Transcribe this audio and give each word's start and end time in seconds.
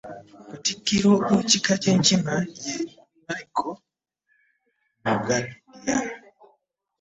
Katikkiro 0.49 1.09
w'ekika 1.29 1.73
ky'Enkima, 1.81 2.35
ye 2.63 2.75
Michael 3.25 3.71
Mugadya. 5.03 5.99